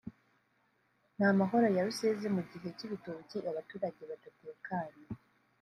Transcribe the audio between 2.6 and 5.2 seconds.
kibitoki abaturage badatekanye